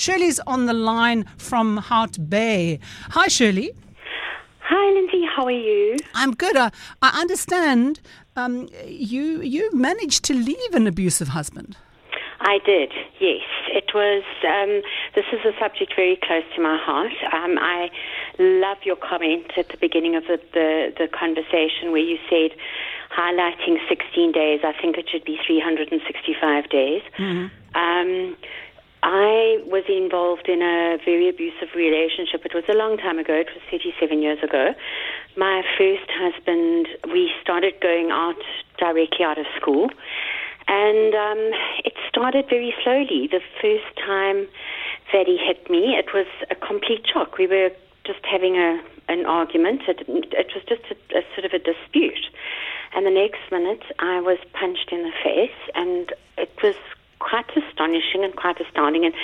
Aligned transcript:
Shirley's 0.00 0.40
on 0.46 0.64
the 0.64 0.72
line 0.72 1.26
from 1.36 1.76
Hout 1.76 2.16
Bay. 2.30 2.80
Hi, 3.10 3.28
Shirley. 3.28 3.72
Hi, 4.62 4.86
Linzi. 4.94 5.28
How 5.28 5.44
are 5.44 5.50
you? 5.50 5.98
I'm 6.14 6.32
good. 6.32 6.56
Uh, 6.56 6.70
I 7.02 7.20
understand 7.20 8.00
um, 8.34 8.70
you 8.86 9.42
you 9.42 9.70
managed 9.74 10.24
to 10.24 10.34
leave 10.34 10.72
an 10.72 10.86
abusive 10.86 11.28
husband. 11.28 11.76
I 12.40 12.58
did, 12.64 12.90
yes. 13.20 13.44
It 13.68 13.92
was, 13.94 14.24
um, 14.48 14.80
this 15.14 15.26
is 15.30 15.44
a 15.44 15.52
subject 15.60 15.92
very 15.94 16.18
close 16.22 16.42
to 16.56 16.62
my 16.62 16.78
heart. 16.78 17.12
Um, 17.34 17.58
I 17.60 17.90
love 18.38 18.78
your 18.82 18.96
comment 18.96 19.52
at 19.58 19.68
the 19.68 19.76
beginning 19.76 20.16
of 20.16 20.24
the, 20.24 20.40
the, 20.54 20.92
the 20.96 21.08
conversation 21.08 21.92
where 21.92 22.00
you 22.00 22.16
said, 22.30 22.56
highlighting 23.14 23.76
16 23.88 24.32
days, 24.32 24.60
I 24.64 24.72
think 24.80 24.96
it 24.96 25.06
should 25.10 25.24
be 25.24 25.38
365 25.46 26.70
days. 26.70 27.02
Mm-hmm. 27.18 27.76
Um, 27.76 28.36
I 29.02 29.62
was 29.64 29.84
involved 29.88 30.48
in 30.48 30.60
a 30.60 30.98
very 31.04 31.28
abusive 31.28 31.74
relationship. 31.74 32.44
It 32.44 32.54
was 32.54 32.64
a 32.68 32.74
long 32.74 32.98
time 32.98 33.18
ago. 33.18 33.34
It 33.34 33.48
was 33.54 33.62
37 33.70 34.20
years 34.20 34.42
ago. 34.42 34.74
My 35.36 35.62
first 35.78 36.10
husband, 36.10 36.88
we 37.12 37.30
started 37.40 37.74
going 37.80 38.10
out 38.10 38.40
directly 38.78 39.24
out 39.24 39.38
of 39.38 39.46
school. 39.56 39.88
And 40.68 41.14
um, 41.14 41.50
it 41.84 41.94
started 42.08 42.46
very 42.48 42.74
slowly. 42.84 43.28
The 43.30 43.40
first 43.60 43.96
time 43.96 44.46
that 45.12 45.26
he 45.26 45.38
hit 45.38 45.70
me, 45.70 45.96
it 45.96 46.12
was 46.12 46.26
a 46.50 46.54
complete 46.54 47.06
shock. 47.12 47.38
We 47.38 47.46
were 47.46 47.70
just 48.04 48.24
having 48.24 48.56
a 48.56 48.80
an 49.08 49.26
argument. 49.26 49.82
It, 49.88 50.00
it 50.08 50.52
was 50.54 50.62
just 50.68 50.82
a, 50.90 51.18
a 51.18 51.22
sort 51.34 51.44
of 51.44 51.52
a 51.52 51.58
dispute. 51.58 52.26
And 52.94 53.04
the 53.04 53.10
next 53.10 53.40
minute, 53.50 53.82
I 53.98 54.20
was 54.20 54.38
punched 54.52 54.92
in 54.92 55.02
the 55.02 55.12
face, 55.22 55.58
and 55.74 56.12
it 56.38 56.52
was 56.62 56.76
quite 57.20 57.46
astonishing 57.56 58.24
and 58.24 58.34
quite 58.34 58.60
astounding. 58.60 59.04
And 59.04 59.14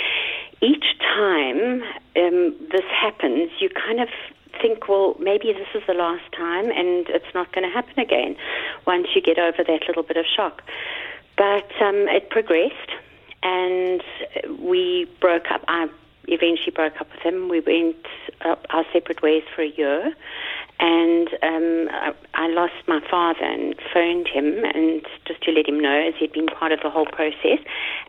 each 0.62 0.87
time 1.00 1.82
um, 2.14 2.54
this 2.70 2.87
happens, 2.88 3.50
you 3.59 3.68
kind 3.68 4.00
of 4.00 4.09
think, 4.62 4.88
well, 4.88 5.16
maybe 5.18 5.52
this 5.52 5.68
is 5.74 5.82
the 5.87 5.95
last 5.95 6.24
time, 6.32 6.71
and 6.71 7.09
it's 7.09 7.34
not 7.34 7.52
going 7.52 7.66
to 7.66 7.73
happen 7.73 7.98
again 7.98 8.37
once 8.87 9.09
you 9.15 9.21
get 9.21 9.38
over 9.38 9.65
that 9.65 9.80
little 9.88 10.02
bit 10.02 10.16
of 10.16 10.24
shock. 10.24 10.62
But 11.37 11.71
um, 11.80 12.09
it 12.09 12.30
progressed, 12.30 12.90
and 13.43 14.02
we 14.59 15.10
broke 15.21 15.51
up. 15.51 15.65
I 15.68 15.88
eventually 16.28 16.73
broke 16.74 17.01
up 17.01 17.09
with 17.12 17.21
him. 17.21 17.49
We 17.49 17.60
went 17.60 18.06
our 18.71 18.84
separate 18.93 19.23
ways 19.23 19.43
for 19.54 19.62
a 19.62 19.68
year, 19.68 20.15
and 20.79 21.29
um, 21.43 21.88
I, 21.91 22.13
I, 22.35 22.49
lost 22.49 22.74
my 22.87 23.01
father 23.10 23.45
and 23.45 23.74
phoned 23.95 24.29
him 24.29 24.63
and 24.65 25.02
just 25.27 25.43
to 25.45 25.51
let 25.52 25.66
him 25.66 25.80
know 25.80 26.09
as 26.09 26.15
he'd 26.18 26.33
been 26.33 26.46
part 26.46 26.73
of 26.73 26.80
the 26.83 26.91
whole 26.91 27.07
process. 27.07 27.59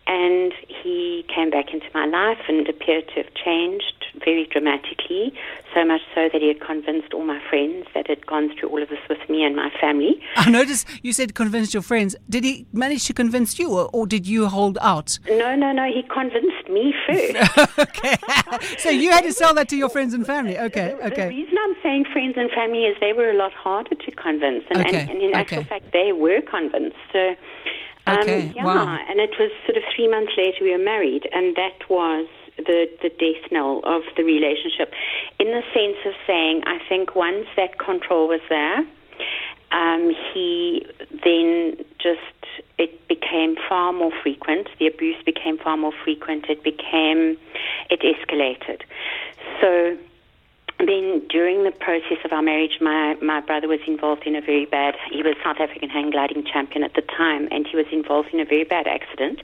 And 0.06 0.54
he 0.68 1.26
came 1.34 1.50
back 1.50 1.74
into 1.74 1.88
my 1.94 2.06
life 2.06 2.40
and 2.48 2.68
appeared 2.68 3.08
to 3.10 3.24
have 3.24 3.34
changed 3.34 4.06
very 4.24 4.48
dramatically, 4.52 5.34
so 5.74 5.86
much 5.86 6.02
so 6.14 6.30
that 6.32 6.42
he 6.42 6.48
had 6.48 6.60
convinced 6.60 7.14
all 7.14 7.26
my 7.26 7.42
friends 7.50 7.88
that 7.94 8.08
had 8.08 8.26
gone 8.26 8.54
through 8.58 8.70
all 8.70 8.82
of 8.82 8.90
this 8.90 9.00
with 9.10 9.30
me 9.30 9.44
and 9.44 9.56
my 9.56 9.70
family. 9.80 10.22
I 10.36 10.50
noticed 10.50 10.88
you 11.04 11.14
said 11.14 11.36
convinced 11.36 11.74
your 11.74 11.84
friends. 11.84 12.16
Did 12.30 12.44
he 12.44 12.66
manage 12.74 13.06
to 13.06 13.14
convince 13.14 13.60
you, 13.60 13.70
or, 13.70 13.90
or 13.94 14.08
did 14.08 14.28
you 14.28 14.48
hold 14.48 14.78
out? 14.82 15.20
No, 15.30 15.56
no, 15.56 15.72
no. 15.72 15.86
He 15.86 16.04
convinced 16.04 16.70
me 16.70 16.94
first. 17.08 17.80
okay. 17.80 18.18
so 18.78 18.90
you 18.90 19.12
had 19.12 19.24
to 19.24 19.34
sell 19.34 19.54
that 19.54 19.70
to 19.70 19.78
your 19.78 19.90
friends 19.90 20.14
and 20.14 20.26
family. 20.26 20.58
Okay, 20.58 20.94
okay. 21.04 21.24
The 21.24 21.30
reason 21.30 21.56
I'm 21.64 21.76
saying 21.84 22.06
friends 22.12 22.36
and 22.38 22.50
family 22.50 22.57
is 22.58 22.98
they 23.00 23.14
were 23.14 23.30
a 23.30 23.38
lot 23.38 23.54
harder 23.54 23.96
to 23.96 24.12
convince, 24.12 24.64
and, 24.70 24.80
okay. 24.80 25.02
and, 25.02 25.10
and 25.10 25.22
in 25.22 25.34
actual 25.34 25.60
okay. 25.60 25.70
fact, 25.70 25.94
they 25.94 26.12
were 26.12 26.42
convinced. 26.42 26.98
So. 27.14 27.36
Um, 28.08 28.20
okay. 28.20 28.54
Yeah, 28.56 28.64
wow. 28.64 28.98
and 29.10 29.20
it 29.20 29.32
was 29.38 29.52
sort 29.66 29.76
of 29.76 29.84
three 29.94 30.08
months 30.08 30.32
later 30.38 30.64
we 30.64 30.72
were 30.72 30.78
married, 30.78 31.28
and 31.34 31.58
that 31.58 31.90
was 31.90 32.26
the, 32.58 32.90
the 33.02 33.10
death 33.10 33.52
knell 33.52 33.82
of 33.84 34.04
the 34.16 34.24
relationship 34.24 34.94
in 35.40 35.48
the 35.48 35.62
sense 35.74 35.98
of 36.06 36.14
saying, 36.26 36.64
I 36.66 36.80
think 36.88 37.16
once 37.16 37.48
that 37.56 37.78
control 37.80 38.30
was 38.30 38.42
there, 38.50 38.80
um, 39.72 40.16
he 40.34 40.86
then 41.24 41.76
just, 42.00 42.22
it 42.78 43.08
became 43.08 43.58
far 43.68 43.92
more 43.92 44.12
frequent. 44.24 44.70
The 44.80 44.88
abuse 44.88 45.22
became 45.26 45.58
far 45.58 45.76
more 45.76 45.94
frequent. 46.04 46.46
It 46.50 46.64
became, 46.64 47.38
it 47.90 48.02
escalated. 48.02 48.82
So 49.60 49.98
then 50.80 51.26
during 51.28 51.64
the 51.64 51.72
process 51.72 52.20
of 52.24 52.32
our 52.32 52.44
marriage, 52.44 52.78
my, 52.80 53.16
my 53.16 53.42
brother 53.42 53.68
was 53.68 53.80
involved 53.88 54.28
in 54.28 54.36
a 54.36 54.42
very 54.42 54.66
bad, 54.66 54.96
he 55.12 55.24
was 55.24 55.36
South 55.44 55.58
African 55.60 55.90
hang 55.90 56.12
gliding 56.12 56.46
champion 56.46 56.84
at 56.84 56.94
the 56.94 57.02
time, 57.02 57.48
and 57.52 57.66
he 57.66 57.76
was 57.76 57.88
involved 57.92 58.30
in 58.32 58.40
a 58.40 58.46
very 58.46 58.64
bad 58.64 58.86
accident 58.86 59.42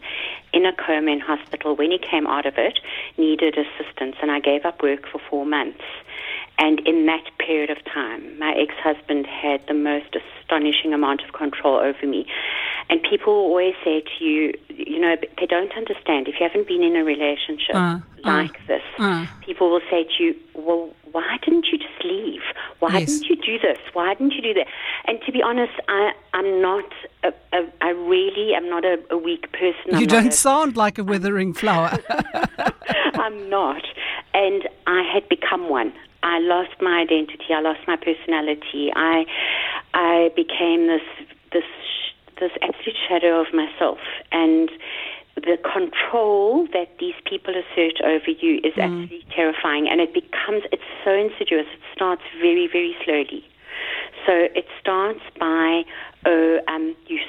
in 0.53 0.65
a 0.65 0.73
coma 0.73 1.11
in 1.11 1.19
hospital. 1.19 1.75
When 1.75 1.89
he 1.89 1.97
came 1.97 2.27
out 2.27 2.45
of 2.45 2.53
it, 2.57 2.79
needed 3.17 3.57
assistance, 3.57 4.15
and 4.21 4.29
I 4.29 4.39
gave 4.39 4.63
up 4.63 4.83
work 4.83 5.07
for 5.11 5.19
four 5.29 5.45
months. 5.45 5.81
And 6.59 6.79
in 6.87 7.07
that 7.07 7.23
period 7.39 7.71
of 7.71 7.83
time, 7.85 8.37
my 8.37 8.53
ex 8.53 8.75
husband 8.75 9.25
had 9.25 9.65
the 9.67 9.73
most 9.73 10.15
astonishing 10.15 10.93
amount 10.93 11.23
of 11.23 11.33
control 11.33 11.77
over 11.77 12.05
me. 12.05 12.27
And 12.89 13.01
people 13.09 13.33
always 13.33 13.73
say 13.83 14.01
to 14.01 14.23
you, 14.23 14.53
you 14.69 14.99
know, 14.99 15.15
they 15.39 15.45
don't 15.45 15.71
understand. 15.75 16.27
If 16.27 16.35
you 16.39 16.47
haven't 16.47 16.67
been 16.67 16.83
in 16.83 16.95
a 16.95 17.03
relationship 17.03 17.75
uh, 17.75 17.99
like 18.23 18.51
uh, 18.51 18.67
this, 18.67 18.81
uh. 18.99 19.25
people 19.45 19.71
will 19.71 19.81
say 19.89 20.05
to 20.17 20.23
you, 20.23 20.35
well, 20.53 20.89
why 21.11 21.37
didn't 21.43 21.67
you 21.71 21.77
just 21.77 22.03
leave? 22.03 22.41
Why 22.79 22.97
yes. 22.97 23.19
didn't 23.19 23.29
you 23.29 23.35
do 23.35 23.59
this? 23.59 23.77
Why 23.93 24.13
didn't 24.15 24.33
you 24.33 24.41
do 24.41 24.53
that? 24.55 24.67
And 25.05 25.19
to 25.25 25.31
be 25.31 25.41
honest, 25.41 25.73
I, 25.87 26.11
I'm 26.33 26.61
not, 26.61 26.91
a, 27.23 27.31
a, 27.53 27.71
I 27.81 27.89
really 27.89 28.55
am 28.55 28.67
not 28.69 28.83
a, 28.83 28.97
a 29.11 29.17
weak 29.17 29.51
person. 29.51 29.91
You 29.91 29.97
I'm 29.99 30.05
don't 30.07 30.33
sound 30.33 30.75
like 30.75 30.97
a 30.97 31.03
withering 31.03 31.53
flower. 31.53 31.97
I'm 33.13 33.49
not. 33.49 33.83
And 34.33 34.67
I 34.87 35.03
had 35.13 35.29
become 35.29 35.69
one. 35.69 35.93
I 36.23 36.39
lost 36.39 36.81
my 36.81 36.99
identity. 37.01 37.53
I 37.53 37.61
lost 37.61 37.81
my 37.87 37.97
personality. 37.97 38.91
I, 38.95 39.25
I 39.93 40.31
became 40.35 40.87
this, 40.87 41.01
this, 41.51 41.63
this 42.39 42.51
absolute 42.61 42.97
shadow 43.07 43.41
of 43.41 43.53
myself. 43.53 43.99
And 44.31 44.69
the 45.35 45.57
control 45.63 46.67
that 46.73 46.97
these 46.99 47.15
people 47.25 47.53
assert 47.53 48.01
over 48.03 48.29
you 48.29 48.59
is 48.63 48.73
mm. 48.73 48.83
absolutely 48.83 49.25
terrifying, 49.35 49.87
and 49.89 49.99
it 49.99 50.13
becomes 50.13 50.63
it's 50.71 50.83
so 51.03 51.11
insidious. 51.11 51.67
It 51.73 51.81
starts 51.93 52.21
very, 52.39 52.67
very 52.67 52.95
slowly. 53.03 53.43
So 54.25 54.47
it 54.55 54.65
starts 54.79 55.19
by, 55.39 55.83
oh, 56.25 56.59
um, 56.67 56.95
you 57.07 57.19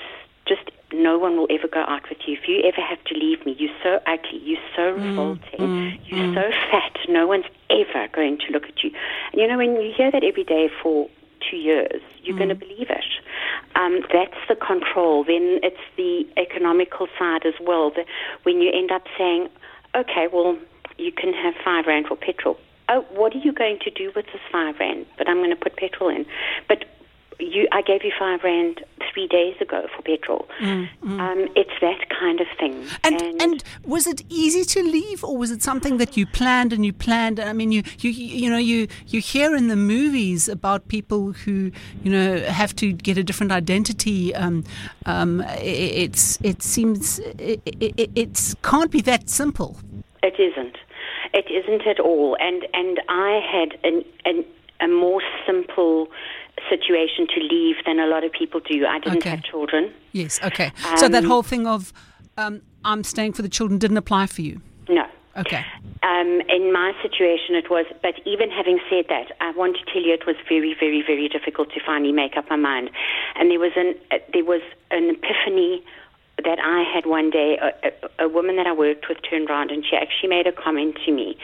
just 0.46 0.70
no 0.92 1.18
one 1.18 1.36
will 1.36 1.48
ever 1.50 1.66
go 1.66 1.80
out 1.80 2.08
with 2.08 2.18
you. 2.26 2.36
If 2.40 2.46
you 2.46 2.62
ever 2.62 2.80
have 2.80 3.02
to 3.04 3.14
leave 3.14 3.44
me, 3.44 3.56
you're 3.58 3.74
so 3.82 4.00
ugly, 4.06 4.40
you're 4.44 4.60
so 4.76 4.94
mm, 4.94 5.08
revolting, 5.08 5.58
mm, 5.58 5.98
you're 6.06 6.20
mm. 6.20 6.34
so 6.34 6.50
fat, 6.70 6.96
no 7.08 7.26
one's 7.26 7.46
ever 7.70 8.08
going 8.12 8.38
to 8.46 8.52
look 8.52 8.64
at 8.64 8.84
you. 8.84 8.90
And 9.32 9.40
you 9.40 9.48
know, 9.48 9.56
when 9.56 9.80
you 9.80 9.92
hear 9.96 10.10
that 10.10 10.22
every 10.22 10.44
day 10.44 10.68
for 10.82 11.08
two 11.50 11.56
years, 11.56 12.00
you're 12.22 12.36
mm. 12.36 12.38
going 12.38 12.48
to 12.50 12.54
believe 12.54 12.90
it. 12.90 13.03
Um, 13.84 14.00
that's 14.12 14.40
the 14.48 14.56
control. 14.56 15.24
Then 15.24 15.60
it's 15.62 15.76
the 15.96 16.24
economical 16.36 17.06
side 17.18 17.44
as 17.44 17.54
well. 17.60 17.90
The, 17.90 18.04
when 18.44 18.60
you 18.60 18.70
end 18.72 18.90
up 18.90 19.02
saying, 19.18 19.48
okay, 19.94 20.26
well, 20.32 20.56
you 20.96 21.12
can 21.12 21.32
have 21.32 21.54
five 21.64 21.86
rand 21.86 22.06
for 22.06 22.16
petrol. 22.16 22.56
Oh, 22.88 23.04
what 23.10 23.34
are 23.34 23.38
you 23.38 23.52
going 23.52 23.78
to 23.80 23.90
do 23.90 24.12
with 24.14 24.26
this 24.26 24.40
five 24.50 24.76
rand? 24.78 25.06
But 25.18 25.28
I'm 25.28 25.38
going 25.38 25.50
to 25.50 25.56
put 25.56 25.76
petrol 25.76 26.10
in. 26.10 26.26
But 26.68 26.84
you, 27.38 27.68
I 27.72 27.82
gave 27.82 28.04
you 28.04 28.12
five 28.18 28.40
rand 28.44 28.84
three 29.14 29.26
days 29.28 29.54
ago 29.60 29.86
for 29.94 30.02
petrol. 30.02 30.46
Mm, 30.60 30.88
mm. 31.02 31.20
Um, 31.20 31.48
it's 31.54 31.70
that 31.80 32.10
kind 32.10 32.40
of 32.40 32.46
thing. 32.58 32.84
And, 33.04 33.22
and, 33.22 33.42
and 33.42 33.64
was 33.84 34.06
it 34.06 34.22
easy 34.28 34.64
to 34.64 34.82
leave, 34.82 35.24
or 35.24 35.36
was 35.36 35.50
it 35.50 35.62
something 35.62 35.98
that 35.98 36.16
you 36.16 36.26
planned 36.26 36.72
and 36.72 36.84
you 36.84 36.92
planned? 36.92 37.38
I 37.38 37.52
mean, 37.52 37.70
you 37.72 37.82
you 38.00 38.10
you 38.10 38.50
know 38.50 38.58
you 38.58 38.88
you 39.06 39.20
hear 39.20 39.54
in 39.54 39.68
the 39.68 39.76
movies 39.76 40.48
about 40.48 40.88
people 40.88 41.32
who 41.32 41.70
you 42.02 42.10
know 42.10 42.38
have 42.40 42.74
to 42.76 42.92
get 42.92 43.16
a 43.16 43.22
different 43.22 43.52
identity. 43.52 44.34
Um, 44.34 44.64
um, 45.06 45.40
it, 45.42 46.04
it's 46.04 46.38
it 46.42 46.62
seems 46.62 47.20
it, 47.20 47.62
it, 47.64 48.10
it 48.14 48.54
can't 48.62 48.90
be 48.90 49.00
that 49.02 49.30
simple. 49.30 49.76
It 50.22 50.34
isn't. 50.38 50.76
It 51.32 51.50
isn't 51.50 51.86
at 51.86 52.00
all. 52.00 52.36
And 52.40 52.66
and 52.72 53.00
I 53.08 53.40
had 53.52 53.78
an, 53.84 54.04
an 54.24 54.44
a 54.80 54.88
more 54.88 55.22
simple 55.46 56.08
situation 56.68 57.26
to 57.34 57.40
leave 57.40 57.76
than 57.84 57.98
a 57.98 58.06
lot 58.06 58.24
of 58.24 58.32
people 58.32 58.60
do. 58.60 58.86
I 58.86 58.98
didn't 58.98 59.18
okay. 59.18 59.30
have 59.30 59.42
children. 59.42 59.92
Yes, 60.12 60.40
okay. 60.42 60.72
Um, 60.86 60.98
so 60.98 61.08
that 61.08 61.24
whole 61.24 61.42
thing 61.42 61.66
of 61.66 61.92
um, 62.36 62.62
I'm 62.84 63.04
staying 63.04 63.32
for 63.32 63.42
the 63.42 63.48
children 63.48 63.78
didn't 63.78 63.96
apply 63.96 64.26
for 64.26 64.42
you? 64.42 64.60
No. 64.88 65.06
Okay. 65.36 65.64
Um, 66.04 66.42
in 66.48 66.72
my 66.72 66.92
situation, 67.02 67.56
it 67.56 67.68
was, 67.68 67.86
but 68.02 68.14
even 68.24 68.50
having 68.50 68.78
said 68.88 69.06
that, 69.08 69.32
I 69.40 69.50
want 69.52 69.76
to 69.78 69.92
tell 69.92 70.00
you 70.00 70.14
it 70.14 70.26
was 70.26 70.36
very, 70.48 70.76
very, 70.78 71.02
very 71.02 71.28
difficult 71.28 71.72
to 71.72 71.80
finally 71.84 72.12
make 72.12 72.36
up 72.36 72.48
my 72.50 72.56
mind. 72.56 72.90
And 73.34 73.50
there 73.50 73.58
was 73.58 73.72
an, 73.74 73.94
uh, 74.12 74.18
there 74.32 74.44
was 74.44 74.60
an 74.92 75.10
epiphany 75.10 75.82
that 76.44 76.58
I 76.60 76.82
had 76.82 77.06
one 77.06 77.30
day. 77.30 77.58
A, 77.60 77.88
a, 77.88 78.26
a 78.26 78.28
woman 78.28 78.56
that 78.56 78.66
I 78.66 78.72
worked 78.72 79.08
with 79.08 79.18
turned 79.28 79.50
around 79.50 79.70
and 79.70 79.84
she 79.84 79.96
actually 79.96 80.28
made 80.28 80.46
a 80.46 80.52
comment 80.52 80.98
to 81.04 81.12
me. 81.12 81.36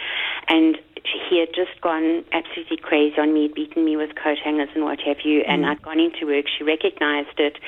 And 0.46 0.78
he 1.04 1.38
had 1.38 1.48
just 1.54 1.80
gone 1.80 2.24
absolutely 2.32 2.76
crazy 2.76 3.18
on 3.18 3.32
me, 3.32 3.48
beaten 3.48 3.84
me 3.84 3.96
with 3.96 4.14
coat 4.14 4.38
hangers 4.38 4.68
and 4.74 4.84
what 4.84 5.00
have 5.00 5.18
you, 5.24 5.42
and 5.46 5.64
mm. 5.64 5.68
I'd 5.68 5.82
gone 5.82 6.00
into 6.00 6.26
work. 6.26 6.46
She 6.48 6.64
recognized 6.64 7.38
it, 7.38 7.58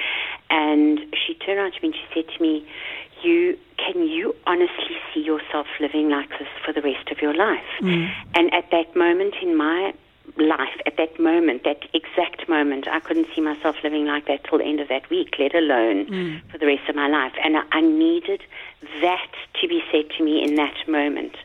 and 0.50 1.00
she 1.14 1.34
turned 1.34 1.58
around 1.58 1.72
to 1.72 1.82
me 1.82 1.88
and 1.88 1.94
she 1.94 2.14
said 2.14 2.34
to 2.36 2.42
me, 2.42 2.66
you 3.22 3.56
can 3.78 4.06
you 4.06 4.34
honestly 4.46 4.96
see 5.12 5.20
yourself 5.20 5.66
living 5.80 6.10
like 6.10 6.28
this 6.38 6.48
for 6.64 6.72
the 6.72 6.82
rest 6.82 7.10
of 7.10 7.20
your 7.20 7.34
life? 7.34 7.64
Mm. 7.80 8.10
And 8.34 8.52
at 8.54 8.70
that 8.70 8.94
moment 8.94 9.34
in 9.42 9.56
my 9.56 9.92
life, 10.38 10.76
at 10.86 10.96
that 10.96 11.18
moment, 11.20 11.64
that 11.64 11.82
exact 11.92 12.48
moment, 12.48 12.88
I 12.88 13.00
couldn't 13.00 13.26
see 13.34 13.40
myself 13.40 13.76
living 13.84 14.06
like 14.06 14.26
that 14.26 14.44
till 14.44 14.58
the 14.58 14.64
end 14.64 14.80
of 14.80 14.88
that 14.88 15.08
week, 15.10 15.34
let 15.38 15.54
alone 15.54 16.06
Mm. 16.06 16.40
for 16.50 16.58
the 16.58 16.66
rest 16.66 16.88
of 16.88 16.94
my 16.96 17.08
life. 17.08 17.32
And 17.44 17.56
I, 17.56 17.62
I 17.72 17.80
needed 17.80 18.40
that 19.02 19.30
to 19.60 19.68
be 19.68 19.82
said 19.92 20.06
to 20.16 20.24
me 20.24 20.42
in 20.42 20.56
that 20.56 20.74
moment. 20.88 21.36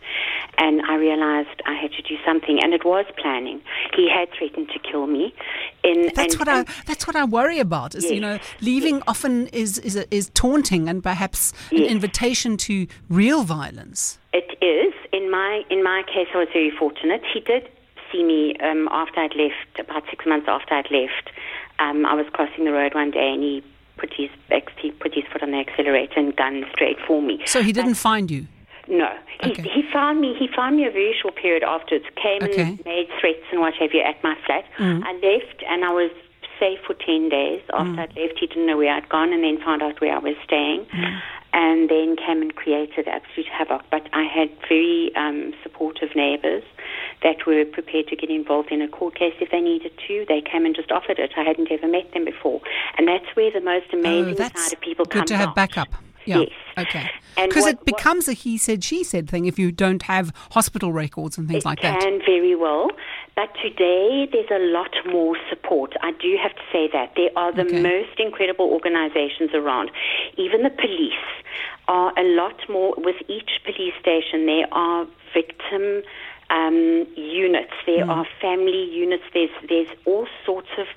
And 0.57 0.81
I 0.83 0.95
realized 0.95 1.61
I 1.65 1.73
had 1.73 1.91
to 1.93 2.01
do 2.01 2.15
something, 2.25 2.59
and 2.63 2.73
it 2.73 2.83
was 2.85 3.05
planning. 3.17 3.61
He 3.95 4.09
had 4.09 4.29
threatened 4.37 4.69
to 4.69 4.79
kill 4.79 5.05
me. 5.05 5.33
In, 5.83 6.09
That's 6.15 6.33
and, 6.33 6.39
what 6.39 6.47
and 6.47 6.67
I. 6.67 6.73
That's 6.85 7.05
what 7.05 7.15
I 7.15 7.25
worry 7.25 7.59
about. 7.59 7.93
Is 7.93 8.09
you 8.09 8.19
know, 8.19 8.39
leaving 8.61 9.03
often 9.07 9.47
is 9.47 9.77
is 9.79 9.95
is 10.09 10.29
taunting 10.33 10.87
and 10.89 11.03
perhaps 11.03 11.53
an 11.71 11.83
Yes. 11.83 11.91
invitation 11.91 12.57
to 12.57 12.87
real 13.09 13.43
violence. 13.43 14.17
It 14.33 14.49
is. 14.61 14.93
In 15.13 15.29
my 15.29 15.63
in 15.69 15.83
my 15.83 16.03
case, 16.07 16.27
I 16.33 16.37
was 16.39 16.47
very 16.53 16.71
fortunate. 16.71 17.21
He 17.33 17.39
did 17.41 17.69
see 18.11 18.23
me 18.23 18.55
um, 18.61 18.87
after 18.91 19.19
I'd 19.21 19.35
left, 19.35 19.79
about 19.79 20.03
six 20.09 20.25
months 20.25 20.47
after 20.47 20.73
I'd 20.73 20.91
left. 20.91 21.29
Um, 21.79 22.05
I 22.05 22.13
was 22.13 22.25
crossing 22.33 22.65
the 22.65 22.71
road 22.71 22.93
one 22.95 23.11
day, 23.11 23.31
and 23.33 23.41
he 23.43 23.63
put 23.97 24.13
his 24.13 24.29
he 24.81 24.91
put 24.91 25.13
his 25.13 25.23
foot 25.31 25.43
on 25.43 25.51
the 25.51 25.57
accelerator 25.57 26.19
and 26.19 26.35
gunned 26.35 26.65
straight 26.73 26.97
for 27.05 27.21
me. 27.21 27.41
So 27.45 27.61
he 27.61 27.71
didn't 27.73 27.95
find 27.95 28.29
you. 28.31 28.47
No, 28.87 29.09
he, 29.41 29.51
Okay. 29.51 29.63
he 29.63 29.83
found 29.91 30.21
me. 30.21 30.33
He 30.39 30.47
found 30.55 30.77
me 30.77 30.85
a 30.85 30.91
very 30.91 31.13
short 31.21 31.35
period 31.35 31.61
afterwards. 31.63 32.05
Came 32.15 32.41
Okay. 32.43 32.61
and 32.61 32.85
made 32.85 33.09
threats 33.19 33.43
and 33.51 33.59
what 33.59 33.73
have 33.75 33.93
you 33.93 34.01
at 34.01 34.23
my 34.23 34.35
flat. 34.45 34.63
Mm. 34.77 35.03
I 35.03 35.11
left, 35.13 35.63
and 35.69 35.83
I 35.83 35.91
was 35.91 36.09
safe 36.59 36.79
for 36.87 36.93
ten 36.95 37.29
days. 37.29 37.61
After 37.73 37.91
Mm. 37.91 37.99
I'd 37.99 38.15
left, 38.15 38.39
he 38.39 38.47
didn't 38.47 38.65
know 38.65 38.77
where 38.77 38.93
I'd 38.93 39.09
gone, 39.09 39.33
and 39.33 39.43
then 39.43 39.57
found 39.59 39.83
out 39.83 39.99
where 39.99 40.15
I 40.15 40.19
was 40.19 40.35
staying, 40.43 40.85
Mm. 40.85 41.21
And 41.57 41.89
then 41.89 42.15
came 42.15 42.43
and 42.43 42.55
created 42.55 43.07
absolute 43.07 43.47
havoc. 43.47 43.81
But 43.89 44.07
I 44.13 44.23
had 44.23 44.49
very 44.69 45.11
um, 45.15 45.53
supportive 45.63 46.15
neighbours 46.15 46.63
that 47.23 47.47
were 47.47 47.65
prepared 47.65 48.07
to 48.09 48.15
get 48.15 48.29
involved 48.29 48.71
in 48.71 48.79
a 48.79 48.87
court 48.87 49.15
case 49.15 49.33
if 49.41 49.49
they 49.49 49.59
needed 49.59 49.91
to. 50.07 50.23
They 50.29 50.39
came 50.39 50.67
and 50.67 50.75
just 50.75 50.91
offered 50.91 51.17
it. 51.17 51.31
I 51.35 51.43
hadn't 51.43 51.71
ever 51.71 51.87
met 51.87 52.13
them 52.13 52.25
before, 52.25 52.61
and 52.97 53.07
that's 53.07 53.25
where 53.35 53.51
the 53.51 53.61
most 53.61 53.91
amazing 53.91 54.35
oh, 54.39 54.49
side 54.55 54.73
of 54.73 54.81
people 54.81 55.05
good 55.05 55.13
comes 55.13 55.31
to 55.31 55.37
have 55.37 55.49
out. 55.49 55.55
backup. 55.55 55.87
Yeah. 56.25 56.41
Yes. 56.41 56.49
Okay. 56.77 57.09
Because 57.35 57.63
what- 57.63 57.69
it 57.71 57.77
what- 57.77 57.85
becomes 57.85 58.27
a 58.27 58.33
he 58.33 58.57
said 58.57 58.83
she 58.83 59.03
said 59.03 59.27
thing 59.29 59.45
if 59.45 59.57
you 59.57 59.71
don't 59.71 60.03
have 60.03 60.33
hospital 60.51 60.91
records 60.93 61.37
and 61.37 61.47
things 61.47 61.65
like 61.65 61.81
that. 61.81 61.95
it 61.95 62.01
can 62.03 62.19
very 62.19 62.53
well. 62.53 62.89
But 63.37 63.53
today 63.61 64.27
there's 64.33 64.49
a 64.49 64.63
lot 64.73 64.89
more 65.05 65.37
support. 65.47 65.93
I 66.01 66.09
do 66.11 66.35
have 66.41 66.55
to 66.55 66.65
say 66.73 66.89
that. 66.91 67.13
There 67.15 67.29
are 67.37 67.51
the 67.51 67.65
Okay. 67.69 67.81
most 67.81 68.19
incredible 68.19 68.65
organizations 68.77 69.51
around. 69.53 69.91
Even 70.37 70.63
the 70.63 70.71
police 70.71 71.25
are 71.87 72.11
a 72.17 72.23
lot 72.23 72.67
more, 72.67 72.95
with 72.97 73.17
each 73.29 73.51
police 73.63 73.93
station, 74.01 74.47
there 74.47 74.67
are 74.71 75.05
victim 75.35 76.01
um, 76.49 77.05
units, 77.15 77.73
there 77.85 78.05
Hmm. 78.05 78.09
are 78.11 78.27
family 78.41 78.85
units, 78.85 79.23
there's, 79.33 79.49
there's 79.67 79.89
all 80.05 80.27
sorts 80.45 80.69
of 80.77 80.87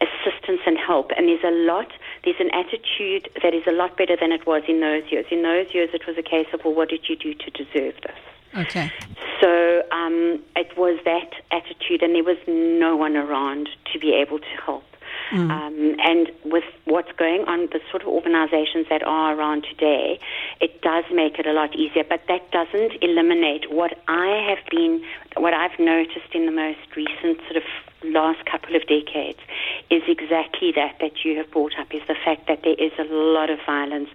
assistance 0.00 0.60
and 0.66 0.78
help. 0.78 1.10
And 1.16 1.28
there's 1.28 1.44
a 1.44 1.50
lot, 1.50 1.92
there's 2.24 2.40
an 2.40 2.50
attitude 2.52 3.28
that 3.42 3.54
is 3.54 3.66
a 3.66 3.72
lot 3.72 3.96
better 3.96 4.16
than 4.16 4.32
it 4.32 4.46
was 4.46 4.62
in 4.68 4.80
those 4.80 5.10
years. 5.10 5.26
In 5.30 5.42
those 5.42 5.74
years, 5.74 5.90
it 5.92 6.06
was 6.06 6.16
a 6.18 6.22
case 6.22 6.46
of, 6.52 6.64
well, 6.64 6.74
what 6.74 6.88
did 6.88 7.08
you 7.08 7.16
do 7.16 7.34
to 7.34 7.50
deserve 7.50 7.94
this? 8.02 8.18
Okay. 8.56 8.90
So 9.40 9.82
um, 9.92 10.42
it 10.56 10.76
was 10.76 10.98
that 11.04 11.32
attitude, 11.50 12.02
and 12.02 12.14
there 12.14 12.24
was 12.24 12.38
no 12.48 12.96
one 12.96 13.16
around 13.16 13.68
to 13.92 13.98
be 13.98 14.12
able 14.12 14.38
to 14.38 14.54
help. 14.64 14.84
Um, 15.50 15.96
and 16.00 16.30
with 16.44 16.64
what's 16.84 17.12
going 17.12 17.44
on, 17.46 17.68
the 17.72 17.80
sort 17.90 18.02
of 18.02 18.08
organizations 18.08 18.86
that 18.90 19.02
are 19.02 19.36
around 19.36 19.64
today, 19.64 20.18
it 20.60 20.80
does 20.82 21.04
make 21.12 21.38
it 21.38 21.46
a 21.46 21.52
lot 21.52 21.74
easier. 21.76 22.04
But 22.08 22.22
that 22.28 22.50
doesn't 22.50 23.02
eliminate 23.02 23.70
what 23.70 23.98
I 24.08 24.46
have 24.48 24.64
been, 24.70 25.04
what 25.36 25.54
I've 25.54 25.78
noticed 25.78 26.34
in 26.34 26.46
the 26.46 26.52
most 26.52 26.78
recent 26.96 27.38
sort 27.42 27.56
of 27.56 27.62
last 28.02 28.44
couple 28.46 28.74
of 28.74 28.82
decades 28.86 29.38
is 29.90 30.02
exactly 30.08 30.72
that 30.74 30.96
that 31.00 31.22
you 31.22 31.36
have 31.36 31.50
brought 31.50 31.78
up 31.78 31.92
is 31.94 32.00
the 32.08 32.14
fact 32.24 32.46
that 32.48 32.62
there 32.62 32.74
is 32.78 32.92
a 32.98 33.04
lot 33.04 33.50
of 33.50 33.58
violence. 33.66 34.08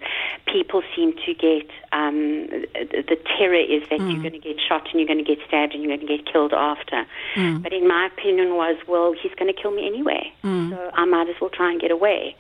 People 0.52 0.82
seem 0.96 1.14
to 1.26 1.34
get 1.36 1.70
um, 1.92 2.48
the 2.74 3.04
the 3.08 3.18
terror 3.38 3.54
is 3.56 3.88
that 3.90 4.00
you're 4.00 4.22
going 4.22 4.34
to 4.34 4.40
get 4.40 4.58
shot 4.60 4.88
and 4.90 5.00
you're 5.00 5.08
going 5.08 5.24
to 5.24 5.36
get 5.36 5.38
stabbed 5.48 5.74
and 5.74 5.84
you're 5.84 5.96
going 5.96 6.08
to 6.08 6.18
get 6.18 6.26
killed 6.32 6.54
after. 6.54 7.06
But 7.62 7.74
in 7.74 7.88
my 7.88 8.08
opinion, 8.08 8.56
was 8.56 8.76
well, 8.88 9.14
he's 9.14 9.34
going 9.36 9.54
to 9.54 9.62
kill 9.62 9.72
me 9.72 9.86
anyway, 9.86 10.34
so 10.72 10.90
I 11.06 11.08
might 11.08 11.30
as 11.30 11.36
well 11.40 11.52
try 11.52 11.72
and 11.72 11.80
get 11.80 11.92
away. 11.92 12.36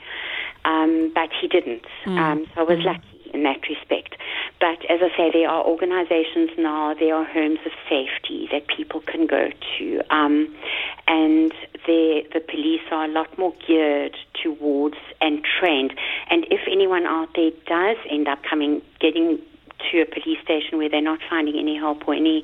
Um, 0.65 1.12
but 1.13 1.29
he 1.39 1.47
didn't, 1.47 1.85
um, 2.07 2.47
so 2.56 2.62
I 2.62 2.63
was 2.63 2.79
lucky 2.83 3.29
in 3.35 3.44
that 3.44 3.62
respect. 3.69 4.15
But 4.59 4.81
as 4.89 5.00
I 5.03 5.15
say, 5.15 5.29
there 5.31 5.47
are 5.47 5.63
organizations 5.63 6.50
now, 6.57 6.95
there 6.95 7.13
are 7.13 7.23
homes 7.23 7.59
of 7.67 7.71
safety 7.88 8.50
that 8.51 8.65
people 8.67 9.01
can 9.01 9.27
go 9.27 9.50
to. 9.77 10.01
Um, 10.09 10.56
and 11.07 11.53
the, 11.85 12.23
the 12.33 12.39
police 12.39 12.81
are 12.91 13.06
a 13.06 13.07
lot 13.07 13.38
more 13.38 13.53
geared 13.67 14.17
towards 14.41 14.97
and 15.21 15.45
trained. 15.59 15.94
And 16.31 16.47
if 16.50 16.62
anyone 16.65 17.06
out 17.06 17.29
there 17.35 17.51
does 17.67 17.97
end 18.09 18.27
up 18.27 18.39
coming, 18.50 18.81
getting 19.00 19.39
to 19.91 20.01
a 20.01 20.06
police 20.06 20.39
station 20.44 20.79
where 20.79 20.89
they're 20.89 21.01
not 21.01 21.19
finding 21.29 21.59
any 21.59 21.77
help 21.77 22.07
or 22.07 22.15
any, 22.15 22.44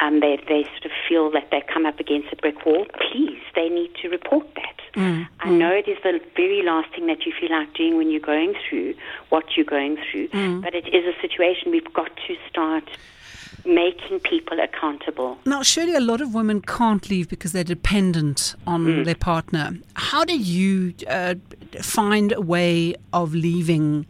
um, 0.00 0.18
they, 0.18 0.42
they 0.48 0.64
sort 0.64 0.86
of 0.86 0.92
feel 1.08 1.30
that 1.30 1.50
they 1.52 1.62
come 1.72 1.86
up 1.86 2.00
against 2.00 2.32
a 2.32 2.36
brick 2.36 2.66
wall, 2.66 2.84
please, 2.98 3.38
they 3.54 3.68
need 3.68 3.94
to 4.02 4.08
report 4.08 4.46
that. 4.56 4.79
I 4.96 5.50
know 5.50 5.72
it 5.72 5.88
is 5.88 5.98
the 6.02 6.20
very 6.36 6.62
last 6.62 6.90
thing 6.94 7.06
that 7.06 7.24
you 7.26 7.32
feel 7.38 7.50
like 7.50 7.72
doing 7.74 7.96
when 7.96 8.10
you're 8.10 8.20
going 8.20 8.54
through 8.68 8.94
what 9.28 9.56
you're 9.56 9.64
going 9.66 9.96
through, 10.10 10.28
but 10.62 10.74
it 10.74 10.86
is 10.94 11.04
a 11.14 11.20
situation 11.20 11.70
we've 11.70 11.92
got 11.92 12.10
to 12.26 12.36
start 12.48 12.84
making 13.64 14.20
people 14.20 14.58
accountable. 14.58 15.38
Now, 15.44 15.62
surely 15.62 15.94
a 15.94 16.00
lot 16.00 16.20
of 16.22 16.34
women 16.34 16.62
can't 16.62 17.10
leave 17.10 17.28
because 17.28 17.52
they're 17.52 17.62
dependent 17.64 18.54
on 18.66 18.86
Mm. 18.86 19.04
their 19.04 19.14
partner. 19.14 19.76
How 19.94 20.24
do 20.24 20.36
you 20.38 20.94
uh, 21.08 21.34
find 21.82 22.32
a 22.32 22.40
way 22.40 22.94
of 23.12 23.34
leaving 23.34 24.06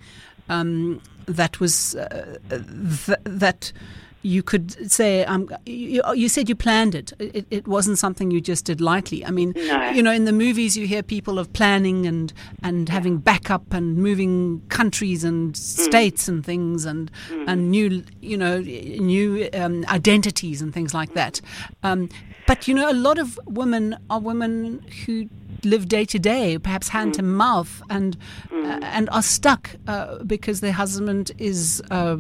um, 0.48 1.00
that 1.26 1.58
was 1.60 1.96
uh, 1.96 2.38
th- 2.48 3.18
that 3.24 3.72
you 4.22 4.42
could 4.42 4.90
say? 4.92 5.24
Um, 5.24 5.48
you, 5.66 6.02
you 6.14 6.28
said 6.28 6.48
you 6.48 6.54
planned 6.54 6.94
it. 6.94 7.12
it. 7.18 7.46
It 7.50 7.66
wasn't 7.66 7.98
something 7.98 8.30
you 8.30 8.40
just 8.40 8.64
did 8.66 8.80
lightly. 8.80 9.24
I 9.24 9.30
mean, 9.30 9.54
No. 9.56 9.90
you 9.90 10.02
know, 10.02 10.12
in 10.12 10.24
the 10.26 10.32
movies 10.32 10.76
you 10.76 10.86
hear 10.86 11.02
people 11.02 11.38
of 11.38 11.52
planning 11.52 12.06
and 12.06 12.32
and 12.62 12.88
having 12.88 13.18
backup 13.18 13.72
and 13.72 13.96
moving 13.96 14.60
countries 14.68 15.24
and 15.24 15.56
states 15.56 16.28
and 16.28 16.44
things 16.44 16.84
and 16.84 17.10
and 17.46 17.70
new 17.70 18.02
you 18.20 18.36
know 18.36 18.60
new 18.60 19.48
um, 19.54 19.84
identities 19.88 20.60
and 20.60 20.74
things 20.74 20.92
like 20.92 21.14
that. 21.14 21.40
Um, 21.82 22.08
but 22.46 22.68
you 22.68 22.74
know, 22.74 22.90
a 22.90 22.94
lot 22.94 23.18
of 23.18 23.38
women 23.46 23.96
are 24.10 24.20
women 24.20 24.84
who 25.06 25.28
live 25.64 25.88
day 25.88 26.04
to 26.04 26.18
day, 26.18 26.58
perhaps 26.58 26.88
hand 26.88 27.14
to 27.14 27.22
mouth, 27.22 27.82
and 27.90 28.16
uh, 28.52 28.80
and 28.82 29.08
are 29.10 29.22
stuck 29.22 29.70
uh, 29.86 30.22
because 30.24 30.60
their 30.60 30.72
husband 30.72 31.32
is 31.38 31.82
uh, 31.90 32.18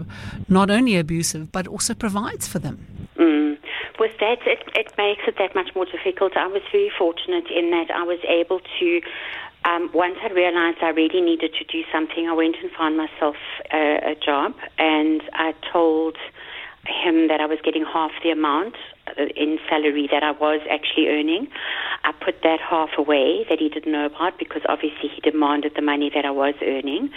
not 0.48 0.70
only 0.70 0.96
abusive 0.96 1.52
but 1.52 1.66
also 1.66 1.94
provides 1.94 2.46
for 2.46 2.58
them. 2.58 2.86
Mm. 3.16 3.58
With 3.98 4.16
that, 4.18 4.38
it, 4.46 4.62
it 4.74 4.92
makes 4.96 5.22
it 5.26 5.36
that 5.38 5.54
much 5.54 5.74
more 5.74 5.84
difficult. 5.84 6.36
I 6.36 6.46
was 6.46 6.62
very 6.72 6.90
fortunate 6.98 7.44
in 7.50 7.70
that 7.70 7.90
I 7.90 8.02
was 8.02 8.18
able 8.26 8.60
to. 8.78 9.00
Um, 9.62 9.90
once 9.92 10.16
I 10.22 10.32
realized 10.32 10.78
I 10.80 10.88
really 10.88 11.20
needed 11.20 11.52
to 11.58 11.64
do 11.64 11.82
something, 11.92 12.26
I 12.26 12.32
went 12.32 12.56
and 12.62 12.70
found 12.72 12.96
myself 12.96 13.36
a, 13.70 14.12
a 14.12 14.14
job, 14.14 14.54
and 14.78 15.22
I 15.34 15.54
told 15.70 16.16
him 16.86 17.28
that 17.28 17.40
I 17.42 17.46
was 17.46 17.58
getting 17.62 17.84
half 17.84 18.10
the 18.22 18.30
amount 18.30 18.74
in 19.36 19.58
salary 19.68 20.08
that 20.10 20.22
I 20.22 20.32
was 20.32 20.60
actually 20.70 21.08
earning. 21.08 21.48
I 22.04 22.12
put 22.12 22.42
that 22.42 22.60
half 22.60 22.90
away 22.96 23.44
that 23.48 23.58
he 23.58 23.68
didn't 23.68 23.92
know 23.92 24.06
about 24.06 24.38
because 24.38 24.62
obviously 24.68 25.08
he 25.14 25.20
demanded 25.20 25.72
the 25.76 25.82
money 25.82 26.10
that 26.14 26.24
I 26.24 26.30
was 26.30 26.54
earning. 26.62 27.10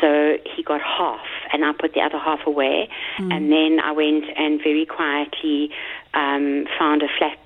So 0.00 0.36
he 0.56 0.62
got 0.62 0.80
half, 0.80 1.26
and 1.52 1.64
I 1.64 1.72
put 1.72 1.94
the 1.94 2.00
other 2.00 2.18
half 2.18 2.46
away. 2.46 2.88
And 3.18 3.52
then 3.52 3.80
I 3.82 3.92
went 3.92 4.24
and 4.36 4.60
very 4.62 4.86
quietly 4.86 5.70
um, 6.14 6.66
found 6.78 7.02
a 7.02 7.08
flat. 7.18 7.38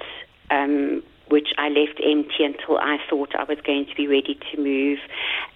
Um, 0.51 1.03
which 1.29 1.49
I 1.57 1.71
left 1.71 1.99
empty 2.05 2.45
until 2.45 2.77
I 2.77 2.99
thought 3.09 3.35
I 3.35 3.45
was 3.45 3.57
going 3.65 3.87
to 3.87 3.95
be 3.95 4.07
ready 4.07 4.39
to 4.53 4.61
move 4.61 4.99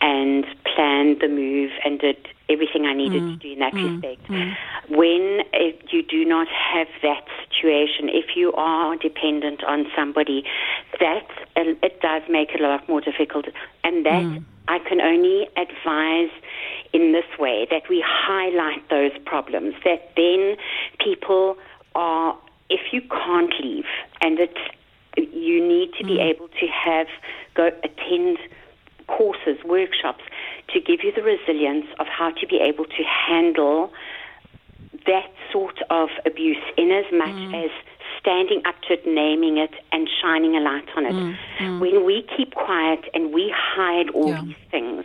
and 0.00 0.47
planned 0.75 1.21
the 1.21 1.28
move 1.28 1.71
and 1.85 2.00
did 2.00 2.16
everything 2.49 2.87
I 2.87 2.95
needed 2.95 3.23
mm. 3.23 3.33
to 3.33 3.37
do 3.37 3.53
in 3.53 3.59
that 3.59 3.73
mm. 3.73 4.03
respect. 4.03 4.29
Mm. 4.29 4.57
When 4.88 5.41
uh, 5.53 5.76
you 5.91 6.03
do 6.03 6.25
not 6.25 6.47
have 6.49 6.88
that 7.03 7.25
situation, 7.49 8.09
if 8.09 8.37
you 8.37 8.53
are 8.53 8.97
dependent 8.97 9.65
on 9.65 9.87
somebody, 9.97 10.45
that 11.00 11.29
uh, 11.57 11.75
it 11.83 12.00
does 12.00 12.23
make 12.29 12.50
it 12.55 12.61
a 12.61 12.69
lot 12.69 12.88
more 12.88 13.00
difficult. 13.00 13.47
And 13.85 14.07
that 14.07 14.43
I 14.69 14.79
can 14.81 15.00
only 15.00 15.49
advise 15.57 16.31
in 16.93 17.12
this 17.12 17.38
way 17.38 17.67
that 17.71 17.88
we 17.88 18.05
highlight 18.07 18.88
those 18.88 19.12
problems, 19.25 19.75
that 19.85 20.12
then 20.17 20.57
people 20.99 21.57
are, 21.95 22.37
if 22.71 22.93
you 22.93 23.03
can't 23.03 23.53
leave 23.62 23.87
and 24.21 24.38
it's 24.38 24.59
you 25.17 25.67
need 25.67 25.93
to 25.99 26.05
be 26.05 26.21
able 26.21 26.49
to 26.49 26.67
have 26.67 27.07
go 27.55 27.71
attend 27.83 28.38
courses, 29.07 29.57
workshops 29.65 30.23
to 30.76 30.80
give 30.80 31.00
you 31.02 31.12
the 31.12 31.23
resilience 31.23 31.87
of 31.99 32.06
how 32.06 32.30
to 32.30 32.47
be 32.47 32.61
able 32.61 32.85
to 32.85 33.02
handle 33.02 33.90
that 35.06 35.33
sort 35.50 35.78
of 35.88 36.11
abuse 36.26 36.62
in 36.76 36.90
as 36.92 37.06
much 37.12 37.40
mm. 37.49 37.64
as 37.64 37.71
standing 38.21 38.61
up 38.66 38.75
to 38.87 38.95
it, 38.95 39.06
naming 39.06 39.56
it, 39.56 39.71
and 39.92 40.09
shining 40.21 40.54
a 40.54 40.61
light 40.61 40.88
on 40.97 41.06
it. 41.06 41.14
Mm, 41.14 41.37
mm. 41.61 41.80
When 41.80 42.04
we 42.04 42.26
keep 42.37 42.54
quiet 42.54 43.04
and 43.14 43.33
we 43.33 43.54
hide 43.56 44.11
all 44.11 44.28
yeah. 44.28 44.42
these 44.42 44.56
things, 44.71 45.04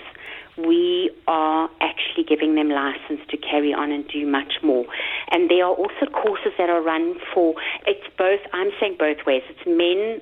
we 0.57 1.09
are 1.27 1.69
actually 1.79 2.25
giving 2.27 2.55
them 2.55 2.69
license 2.69 3.21
to 3.29 3.37
carry 3.37 3.73
on 3.73 3.91
and 3.91 4.05
do 4.07 4.27
much 4.27 4.53
more. 4.61 4.85
And 5.31 5.49
there 5.49 5.63
are 5.63 5.73
also 5.73 6.05
courses 6.11 6.51
that 6.57 6.69
are 6.69 6.81
run 6.81 7.15
for, 7.33 7.55
it's 7.87 8.05
both, 8.17 8.41
I'm 8.51 8.71
saying 8.79 8.97
both 8.99 9.25
ways. 9.25 9.43
It's 9.49 9.65
men 9.65 10.19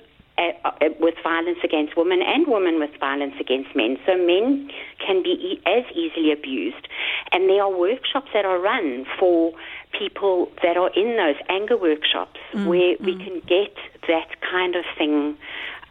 with 0.99 1.15
violence 1.23 1.59
against 1.63 1.97
women 1.97 2.21
and 2.21 2.47
women 2.47 2.79
with 2.79 2.91
violence 2.99 3.35
against 3.39 3.75
men. 3.75 3.97
So 4.05 4.15
men 4.15 4.69
can 5.05 5.23
be 5.23 5.61
as 5.65 5.83
easily 5.93 6.31
abused. 6.31 6.87
And 7.31 7.49
there 7.49 7.61
are 7.63 7.71
workshops 7.71 8.29
that 8.33 8.45
are 8.45 8.59
run 8.59 9.05
for 9.19 9.53
people 9.91 10.51
that 10.63 10.77
are 10.77 10.91
in 10.95 11.17
those 11.17 11.35
anger 11.49 11.77
workshops 11.77 12.39
mm, 12.53 12.65
where 12.67 12.95
mm. 12.95 13.05
we 13.05 13.15
can 13.15 13.41
get 13.47 13.75
that 14.07 14.29
kind 14.41 14.75
of 14.75 14.85
thing 14.97 15.37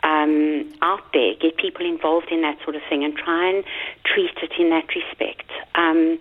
um, 0.03 0.73
out 0.83 1.13
there, 1.13 1.35
get 1.41 1.57
people 1.57 1.85
involved 1.85 2.31
in 2.31 2.43
that 2.43 2.59
sort 2.63 2.77
of 2.77 2.83
thing, 2.89 3.05
and 3.05 3.17
try 3.17 3.51
and 3.51 3.65
treat 4.05 4.37
it 4.43 4.53
in 4.59 4.71
that 4.71 4.87
respect. 4.95 5.51
Um, 5.75 6.19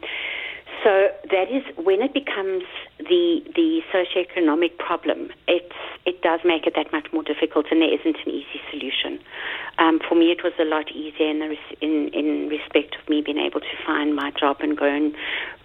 so 0.83 1.09
that 1.31 1.51
is 1.51 1.63
when 1.77 2.01
it 2.01 2.13
becomes 2.13 2.63
the 2.99 3.41
the 3.55 3.81
socioeconomic 3.93 4.77
problem. 4.77 5.31
It's 5.47 5.75
it 6.05 6.21
does 6.21 6.39
make 6.45 6.65
it 6.65 6.73
that 6.75 6.91
much 6.91 7.07
more 7.11 7.23
difficult, 7.23 7.67
and 7.71 7.81
there 7.81 7.93
isn't 7.93 8.17
an 8.25 8.31
easy 8.31 8.61
solution. 8.71 9.19
Um, 9.77 9.99
for 10.07 10.15
me, 10.15 10.31
it 10.31 10.43
was 10.43 10.53
a 10.59 10.65
lot 10.65 10.91
easier 10.91 11.29
in, 11.29 11.39
the 11.39 11.49
res- 11.49 11.77
in 11.81 12.09
in 12.09 12.49
respect 12.49 12.95
of 12.95 13.07
me 13.09 13.21
being 13.21 13.37
able 13.37 13.59
to 13.59 13.77
find 13.85 14.15
my 14.15 14.31
job 14.31 14.57
and 14.61 14.77
go 14.77 14.85
and 14.85 15.13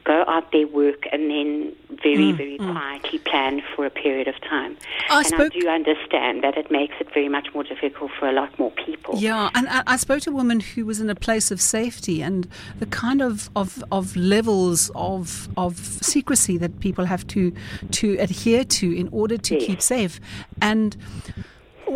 go 0.05 0.25
out 0.27 0.51
there, 0.53 0.67
work, 0.67 1.07
and 1.13 1.31
then 1.31 1.73
very, 2.03 2.33
mm, 2.33 2.37
very 2.37 2.59
mm. 2.59 2.73
quietly 2.73 3.19
plan 3.21 3.63
for 3.75 3.87
a 3.87 3.91
period 3.91 4.27
of 4.27 4.35
time. 4.41 4.77
I 5.09 5.19
and 5.19 5.27
spoke, 5.27 5.53
I 5.55 5.61
do 5.61 5.69
understand 5.69 6.43
that 6.43 6.57
it 6.57 6.71
makes 6.71 6.95
it 7.01 7.13
very 7.15 7.29
much 7.29 7.49
more 7.55 7.63
difficult 7.63 8.11
for 8.19 8.29
a 8.29 8.33
lot 8.33 8.57
more 8.59 8.71
people. 8.73 9.17
Yeah, 9.19 9.51
and 9.55 9.69
I, 9.69 9.83
I, 9.87 9.97
spoke 9.97 10.23
to 10.23 10.31
a 10.31 10.33
woman 10.33 10.61
who 10.61 10.85
was 10.87 11.01
in 11.01 11.09
a 11.09 11.15
place 11.15 11.51
of 11.51 11.61
safety, 11.61 12.23
and 12.23 12.49
the 12.79 12.87
kind 12.87 13.23
of, 13.23 13.51
of, 13.55 13.85
of 13.93 14.17
levels 14.17 14.91
of, 14.95 15.49
of 15.57 15.77
secrecy 15.79 16.59
that 16.59 16.81
people 16.81 17.05
have 17.05 17.22
to, 17.29 17.53
to 17.93 18.17
adhere 18.19 18.65
to 18.65 18.93
in 18.97 19.09
order 19.13 19.37
to 19.37 19.55
yes. 19.55 19.67
keep 19.67 19.83
safe. 19.83 20.21
And 20.61 20.97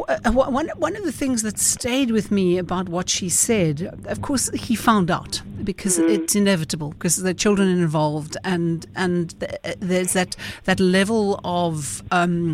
uh, 0.09 0.33
one, 0.33 0.69
one 0.77 0.97
of 0.97 1.05
the 1.05 1.13
things 1.13 1.43
that 1.43 1.59
stayed 1.59 2.11
with 2.11 2.31
me 2.31 2.59
about 2.59 2.89
what 2.89 3.09
she 3.09 3.29
said, 3.29 3.91
of 4.07 4.23
course, 4.23 4.49
he 4.51 4.77
found 4.77 5.11
out 5.11 5.43
because 5.65 5.99
mm. 5.99 6.09
it's 6.09 6.37
inevitable 6.37 6.91
because 6.91 7.17
the 7.17 7.35
children 7.35 7.69
involved 7.69 8.37
and 8.45 8.87
and 8.95 9.35
uh, 9.65 9.75
there's 9.81 10.13
that 10.13 10.37
that 10.65 10.79
level 10.79 11.41
of 11.45 12.03
um, 12.13 12.53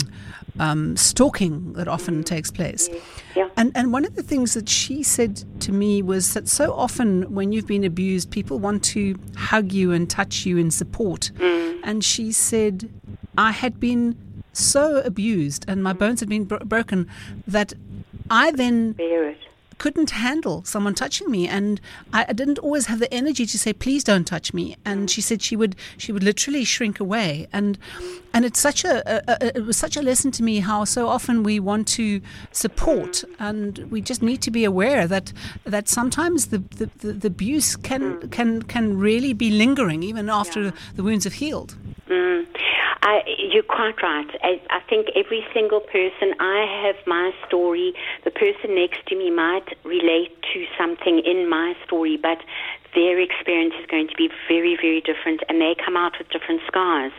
um, 0.59 0.97
stalking 0.97 1.75
that 1.75 1.89
often 1.89 2.23
mm. 2.23 2.25
takes 2.25 2.51
place. 2.51 2.89
Yeah. 3.37 3.49
And 3.57 3.73
and 3.75 3.93
one 3.93 4.05
of 4.05 4.17
the 4.17 4.23
things 4.23 4.55
that 4.55 4.69
she 4.69 5.03
said 5.03 5.45
to 5.61 5.73
me 5.73 6.03
was 6.03 6.35
that 6.35 6.49
so 6.49 6.73
often 6.73 7.35
when 7.35 7.53
you've 7.53 7.67
been 7.67 7.85
abused, 7.85 8.31
people 8.31 8.59
want 8.59 8.83
to 8.85 9.19
hug 9.37 9.73
you 9.73 9.93
and 9.93 10.09
touch 10.09 10.47
you 10.47 10.57
in 10.57 10.71
support. 10.71 11.31
Mm. 11.37 11.81
And 11.85 12.05
she 12.05 12.33
said, 12.33 12.91
I 13.37 13.51
had 13.51 13.81
been 13.81 14.17
so 14.53 14.99
abused 14.99 15.65
and 15.69 15.83
my 15.83 15.93
bones 15.93 16.21
had 16.21 16.29
been 16.29 16.45
bro- 16.45 16.59
broken 16.61 17.09
that 17.47 17.73
I 18.31 18.51
then 18.53 18.95
couldn't 19.83 20.11
handle 20.11 20.63
someone 20.65 20.95
touching 20.95 21.29
me. 21.29 21.49
And 21.49 21.81
I, 22.13 22.27
I, 22.29 22.33
didn't 22.33 22.61
always 22.61 22.87
have 22.87 23.01
the 23.01 23.13
energy 23.13 23.47
to 23.47 23.59
say 23.59 23.73
please 23.73 24.05
don't 24.05 24.25
touch 24.25 24.55
me. 24.55 24.77
And 24.85 25.11
she 25.11 25.21
said 25.21 25.43
she 25.43 25.57
would 25.57 25.75
she 25.97 26.13
would 26.13 26.23
literally 26.23 26.63
shrink 26.63 27.01
away. 27.01 27.49
And 27.53 27.79
and 28.33 28.45
it's 28.45 28.61
such 28.61 28.85
a, 28.85 28.95
a, 29.13 29.23
a, 29.27 29.57
it 29.57 29.67
was 29.67 29.77
such 29.77 29.97
a 29.97 30.03
lesson 30.03 30.31
to 30.33 30.45
me 30.45 30.61
how 30.61 30.85
so 30.85 31.09
often 31.09 31.43
we 31.43 31.59
want 31.59 31.89
to 31.99 32.21
support 32.53 33.25
and 33.41 33.79
we 33.91 34.01
just 34.01 34.23
need 34.23 34.41
to 34.43 34.53
be 34.53 34.65
aware 34.65 35.09
that 35.09 35.33
that 35.65 35.89
sometimes 35.89 36.47
the 36.47 36.59
the, 36.59 36.89
the, 36.99 37.13
the 37.13 37.27
abuse 37.27 37.75
can 37.75 38.29
can 38.29 38.63
can 38.63 38.97
really 38.97 39.33
be 39.33 39.51
lingering 39.51 40.05
even 40.05 40.31
after 40.31 40.63
yeah. 40.63 40.71
the 40.95 41.03
wounds 41.03 41.25
have 41.25 41.35
healed. 41.35 41.75
Mm. 42.07 42.47
I, 43.03 43.23
you're 43.53 43.65
quite 43.65 44.01
right. 44.01 44.31
I, 44.43 44.63
I 44.71 44.81
think 44.89 45.09
every 45.17 45.45
single 45.53 45.81
person, 45.81 46.35
I 46.39 46.87
have 46.87 46.95
my 47.07 47.33
story. 47.49 47.95
The 48.25 48.31
person 48.31 48.77
next 48.77 49.05
to 49.09 49.17
me 49.17 49.29
might 49.31 49.67
relate 49.85 50.31
to 50.55 50.65
something 50.79 51.19
in 51.19 51.49
my 51.51 51.75
story, 51.85 52.17
but 52.17 52.39
their 52.95 53.19
experience 53.21 53.75
is 53.81 53.87
going 53.87 54.09
to 54.09 54.17
be 54.17 54.29
very, 54.49 54.77
very 54.77 55.01
different, 55.01 55.41
and 55.49 55.61
they 55.61 55.75
come 55.75 55.97
out 55.97 56.13
with 56.19 56.29
different 56.29 56.61
scars. 56.67 57.13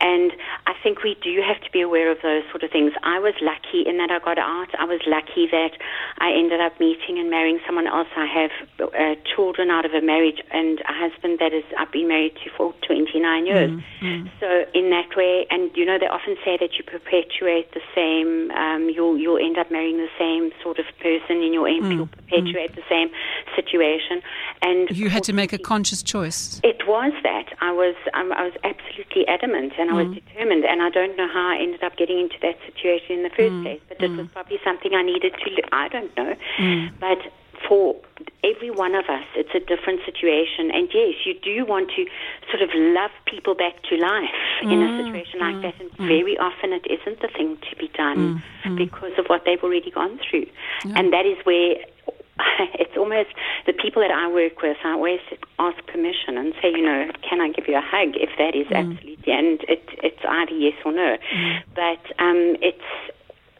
And 0.00 0.32
I 0.66 0.74
think 0.82 1.02
we 1.02 1.16
do 1.22 1.40
have 1.46 1.62
to 1.62 1.70
be 1.70 1.80
aware 1.80 2.10
of 2.10 2.18
those 2.22 2.42
sort 2.50 2.62
of 2.62 2.70
things. 2.70 2.92
I 3.02 3.18
was 3.18 3.34
lucky 3.40 3.86
in 3.86 3.98
that 3.98 4.10
I 4.10 4.18
got 4.18 4.38
out. 4.38 4.74
I 4.78 4.84
was 4.84 5.00
lucky 5.06 5.46
that 5.50 5.78
I 6.18 6.32
ended 6.32 6.60
up 6.60 6.78
meeting 6.80 7.18
and 7.18 7.30
marrying 7.30 7.60
someone 7.64 7.86
else. 7.86 8.08
I 8.16 8.26
have 8.26 8.50
uh, 8.82 9.14
children 9.22 9.70
out 9.70 9.86
of 9.86 9.94
a 9.94 10.02
marriage 10.02 10.42
and 10.50 10.80
a 10.80 10.92
husband 10.92 11.38
that 11.38 11.54
is 11.54 11.62
I've 11.78 11.92
been 11.92 12.08
married 12.08 12.34
to 12.42 12.50
for 12.56 12.74
29 12.86 13.46
years. 13.46 13.70
Mm-hmm. 13.70 14.26
So 14.40 14.66
in 14.74 14.90
that 14.90 15.14
way, 15.16 15.46
and 15.50 15.70
you 15.76 15.86
know, 15.86 15.98
they 15.98 16.10
often 16.10 16.36
say 16.44 16.58
that 16.58 16.74
you 16.74 16.84
perpetuate 16.84 17.70
the 17.72 17.84
same. 17.94 18.50
Um, 18.50 18.90
you'll 18.90 19.16
you'll 19.16 19.38
end 19.38 19.58
up 19.58 19.70
marrying 19.70 19.98
the 19.98 20.10
same 20.18 20.50
sort 20.62 20.78
of 20.78 20.86
person 20.98 21.42
in 21.42 21.52
your 21.52 21.68
end. 21.68 21.84
Mm-hmm. 21.84 21.92
You'll 21.92 22.10
perpetuate 22.10 22.74
the 22.74 22.86
same 22.90 23.10
situation. 23.54 24.22
And 24.62 24.90
you 24.96 25.10
had 25.10 25.24
to 25.24 25.32
make 25.32 25.52
a 25.52 25.58
conscious 25.58 26.02
choice. 26.02 26.60
It 26.62 26.86
was 26.86 27.12
that 27.24 27.46
I 27.60 27.72
was 27.72 27.96
um, 28.14 28.32
I 28.32 28.44
was 28.44 28.54
absolutely 28.62 29.26
adamant 29.26 29.72
and 29.78 29.90
I 29.90 29.94
was 29.94 30.06
mm. 30.06 30.14
determined, 30.14 30.64
and 30.64 30.82
I 30.82 30.90
don't 30.90 31.16
know 31.16 31.28
how 31.28 31.48
I 31.50 31.58
ended 31.60 31.82
up 31.82 31.96
getting 31.96 32.18
into 32.18 32.36
that 32.42 32.56
situation 32.66 33.16
in 33.18 33.22
the 33.24 33.30
first 33.30 33.52
mm. 33.52 33.62
place. 33.62 33.80
But 33.88 33.98
mm. 33.98 34.04
it 34.04 34.16
was 34.16 34.28
probably 34.32 34.58
something 34.64 34.94
I 34.94 35.02
needed 35.02 35.34
to. 35.34 35.62
I 35.72 35.88
don't 35.88 36.16
know, 36.16 36.34
mm. 36.58 36.90
but 37.00 37.18
for 37.68 37.96
every 38.44 38.70
one 38.70 38.94
of 38.94 39.06
us, 39.06 39.24
it's 39.34 39.54
a 39.54 39.60
different 39.60 40.00
situation. 40.04 40.70
And 40.72 40.88
yes, 40.92 41.14
you 41.24 41.34
do 41.38 41.64
want 41.64 41.90
to 41.96 42.06
sort 42.50 42.62
of 42.62 42.70
love 42.74 43.10
people 43.26 43.54
back 43.54 43.82
to 43.84 43.96
life 43.96 44.30
mm, 44.62 44.72
in 44.72 44.82
a 44.82 44.86
mm, 44.86 45.06
situation 45.06 45.40
like 45.40 45.56
mm, 45.56 45.62
that. 45.62 45.80
And 45.80 45.90
mm. 45.92 46.08
very 46.08 46.36
often 46.38 46.72
it 46.72 46.86
isn't 46.86 47.20
the 47.20 47.28
thing 47.28 47.58
to 47.70 47.76
be 47.76 47.88
done 47.88 48.42
mm, 48.64 48.70
mm. 48.70 48.76
because 48.76 49.12
of 49.18 49.26
what 49.26 49.42
they've 49.44 49.62
already 49.62 49.90
gone 49.90 50.18
through. 50.28 50.46
Yeah. 50.84 50.94
And 50.96 51.12
that 51.12 51.26
is 51.26 51.38
where 51.44 51.76
the 53.66 53.72
people 53.72 54.02
that 54.02 54.10
I 54.10 54.28
work 54.28 54.62
with. 54.62 54.76
I 54.84 54.92
always 54.92 55.20
ask 55.58 55.78
permission 55.86 56.36
and 56.38 56.52
say, 56.60 56.70
you 56.70 56.82
know, 56.82 57.10
can 57.28 57.40
I 57.40 57.50
give 57.50 57.68
you 57.68 57.76
a 57.76 57.84
hug 57.84 58.16
if 58.16 58.30
that 58.38 58.54
is 58.54 58.66
mm. 58.66 58.76
absolutely, 58.76 59.32
and 59.32 59.60
it, 59.68 59.84
it's 60.02 60.24
either 60.26 60.52
yes 60.52 60.74
or 60.84 60.92
no. 60.92 61.16
Mm. 61.34 61.62
But 61.74 62.02
um, 62.22 62.56
it's 62.60 62.90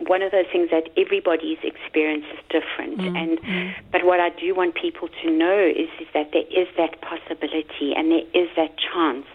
one 0.08 0.22
of 0.22 0.32
those 0.32 0.46
things 0.50 0.70
that 0.70 0.88
everybody's 0.96 1.58
experience 1.62 2.24
is 2.32 2.40
different. 2.50 2.98
Mm. 2.98 3.16
And 3.16 3.38
mm. 3.40 3.74
but 3.90 4.04
what 4.04 4.20
I 4.20 4.30
do 4.30 4.54
want 4.54 4.74
people 4.74 5.08
to 5.22 5.30
know 5.30 5.58
is 5.58 5.88
is 6.00 6.08
that 6.14 6.30
there 6.32 6.46
is 6.50 6.68
that 6.76 7.00
possibility 7.00 7.94
and 7.96 8.10
there 8.10 8.26
is 8.34 8.48
that 8.56 8.74
chance 8.78 9.26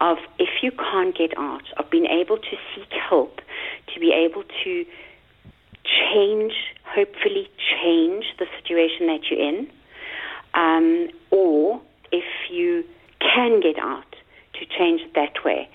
of 0.00 0.18
if 0.38 0.62
you 0.62 0.70
can't 0.72 1.16
get 1.16 1.36
out, 1.38 1.64
of 1.78 1.88
being 1.90 2.06
able 2.06 2.36
to 2.36 2.54
seek 2.74 2.92
help, 2.92 3.40
to 3.94 4.00
be 4.00 4.12
able 4.12 4.44
to 4.64 4.84
change, 5.84 6.52
hopefully 6.96 7.48
change 7.82 8.24
the 8.38 8.46
situation 8.56 9.06
that 9.06 9.20
you're 9.30 9.40
in, 9.40 9.68
um, 10.54 11.08
or 11.30 11.80
if 12.10 12.24
you 12.50 12.84
can 13.20 13.60
get 13.60 13.78
out, 13.78 14.16
to 14.54 14.64
change 14.64 15.02
it 15.02 15.12
that 15.14 15.44
way. 15.44 15.68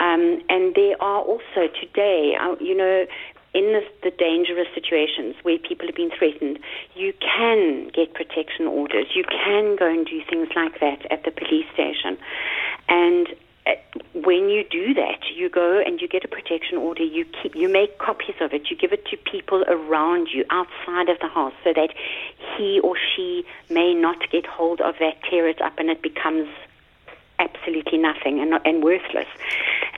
Um, 0.00 0.42
and 0.48 0.74
there 0.74 1.00
are 1.00 1.20
also 1.22 1.70
today, 1.80 2.34
uh, 2.40 2.56
you 2.60 2.76
know, 2.76 3.06
in 3.54 3.72
the, 3.72 3.82
the, 4.02 4.10
dangerous 4.10 4.66
situations 4.74 5.36
where 5.44 5.56
people 5.58 5.86
have 5.86 5.94
been 5.94 6.10
threatened, 6.18 6.58
you 6.96 7.12
can 7.20 7.88
get 7.94 8.12
protection 8.12 8.66
orders. 8.66 9.06
You 9.14 9.22
can 9.22 9.76
go 9.76 9.88
and 9.88 10.04
do 10.04 10.20
things 10.28 10.48
like 10.56 10.80
that 10.80 11.06
at 11.12 11.22
the 11.22 11.30
police 11.30 11.66
station. 11.72 12.18
And 12.88 13.28
Uh, 13.66 13.72
when 14.12 14.50
you 14.50 14.62
do 14.70 14.92
that, 14.94 15.20
you 15.34 15.48
go 15.48 15.80
and 15.80 16.00
you 16.00 16.08
get 16.08 16.24
a 16.24 16.28
protection 16.28 16.76
order. 16.76 17.02
You 17.02 17.24
keep, 17.24 17.54
you 17.54 17.68
make 17.68 17.98
copies 17.98 18.36
of 18.40 18.52
it. 18.52 18.70
You 18.70 18.76
give 18.76 18.92
it 18.92 19.06
to 19.06 19.16
people 19.16 19.64
around 19.68 20.28
you 20.32 20.44
outside 20.50 21.08
of 21.08 21.18
the 21.20 21.28
house, 21.28 21.54
so 21.64 21.72
that 21.72 21.94
he 22.56 22.80
or 22.80 22.96
she 22.96 23.44
may 23.70 23.94
not 23.94 24.30
get 24.30 24.44
hold 24.46 24.80
of 24.80 24.96
that, 25.00 25.22
tear 25.30 25.48
it 25.48 25.62
up, 25.62 25.78
and 25.78 25.88
it 25.88 26.02
becomes 26.02 26.48
absolutely 27.38 27.98
nothing 27.98 28.40
and, 28.40 28.54
and 28.64 28.84
worthless. 28.84 29.26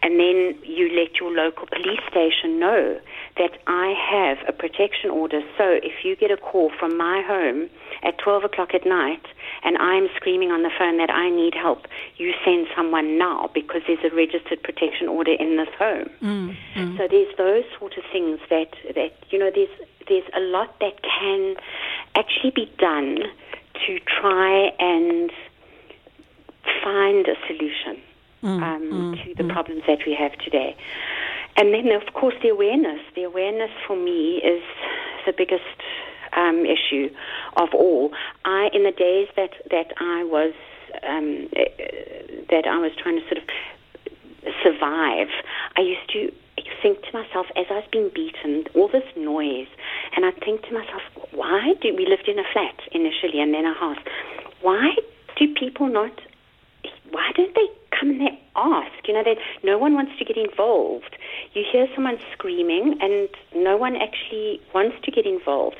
And 0.07 0.21
then 0.21 0.55
you 0.63 0.89
let 0.95 1.19
your 1.19 1.33
local 1.33 1.67
police 1.67 1.99
station 2.09 2.61
know 2.61 2.97
that 3.39 3.59
I 3.67 3.93
have 3.99 4.39
a 4.47 4.53
protection 4.53 5.11
order. 5.11 5.41
So 5.59 5.81
if 5.83 6.05
you 6.05 6.15
get 6.15 6.31
a 6.31 6.37
call 6.37 6.71
from 6.79 6.97
my 6.97 7.25
home 7.27 7.69
at 8.05 8.17
12 8.19 8.45
o'clock 8.45 8.73
at 8.73 8.87
night 8.87 9.27
and 9.65 9.77
I'm 9.79 10.07
screaming 10.15 10.53
on 10.53 10.63
the 10.63 10.71
phone 10.79 10.99
that 10.99 11.11
I 11.11 11.29
need 11.29 11.55
help, 11.55 11.89
you 12.19 12.33
send 12.45 12.69
someone 12.77 13.19
now 13.19 13.51
because 13.53 13.83
there's 13.89 14.05
a 14.05 14.15
registered 14.15 14.63
protection 14.63 15.09
order 15.09 15.33
in 15.33 15.57
this 15.57 15.75
home. 15.77 16.09
Mm, 16.23 16.57
mm. 16.77 16.97
So 16.97 17.09
there's 17.11 17.37
those 17.37 17.65
sort 17.77 17.99
of 17.99 18.05
things 18.13 18.39
that, 18.49 18.79
that, 18.95 19.11
you 19.31 19.41
know, 19.41 19.51
there's, 19.53 19.75
there's 20.07 20.31
a 20.37 20.41
lot 20.41 20.79
that 20.79 21.03
can 21.03 21.57
actually 22.15 22.53
be 22.55 22.71
done 22.79 23.25
to 23.89 23.99
try 24.07 24.71
and 24.79 25.33
find 26.85 27.27
a 27.27 27.35
solution 27.49 28.06
Mm, 28.43 28.63
um, 28.63 29.19
to 29.25 29.43
the 29.43 29.49
problems 29.51 29.83
that 29.87 30.01
we 30.07 30.15
have 30.15 30.33
today. 30.45 30.77
And 31.57 31.73
then, 31.73 31.91
of 31.91 32.13
course, 32.13 32.35
the 32.43 32.51
awareness. 32.51 33.01
The 33.15 33.23
awareness 33.23 33.71
for 33.87 33.97
me 33.97 34.43
is 34.45 34.63
the 35.25 35.33
biggest 35.33 35.65
um, 36.37 36.65
issue 36.67 37.09
of 37.57 37.71
all. 37.75 38.13
I, 38.45 38.69
in 38.75 38.85
the 38.85 38.93
days 38.93 39.29
that 39.37 39.51
that 39.71 39.93
I 39.99 40.23
was 40.25 40.53
um, 41.09 41.49
eh, 41.57 42.45
that 42.51 42.67
I 42.67 42.79
was 42.79 42.93
trying 43.03 43.19
to 43.19 43.25
sort 43.25 43.39
of 43.39 43.49
survive, 44.63 45.29
I 45.77 45.81
used 45.81 46.09
to 46.13 46.31
think 46.83 47.03
to 47.03 47.13
myself 47.13 47.47
as 47.57 47.67
I 47.71 47.81
was 47.81 47.89
being 47.91 48.11
beaten, 48.15 48.65
all 48.75 48.89
this 48.89 49.07
noise, 49.17 49.69
and 50.15 50.25
I'd 50.25 50.39
think 50.45 50.63
to 50.69 50.73
myself, 50.73 51.03
why 51.33 51.73
do 51.81 51.95
we 51.97 52.07
lived 52.07 52.29
in 52.29 52.39
a 52.39 52.45
flat 52.53 52.77
initially 52.93 53.41
and 53.41 53.55
then 53.55 53.65
a 53.65 53.75
house? 53.75 53.99
Why 54.61 54.95
do 55.37 55.55
people 55.55 55.89
not? 55.89 56.21
Why 57.11 57.33
don't 57.35 57.55
they 57.55 57.69
come 57.99 58.11
and 58.11 58.21
they 58.21 58.39
ask? 58.55 59.07
You 59.07 59.15
know, 59.15 59.25
that 59.25 59.37
no 59.63 59.79
one 59.79 59.95
wants 59.95 60.13
to 60.19 60.25
get 60.25 60.37
involved. 60.37 61.17
You 61.55 61.65
hear 61.71 61.87
someone 61.95 62.19
screaming, 62.33 62.99
and 63.01 63.29
no 63.55 63.77
one 63.77 63.97
actually 63.97 64.61
wants 64.75 64.97
to 65.05 65.11
get 65.11 65.27
involved. 65.27 65.77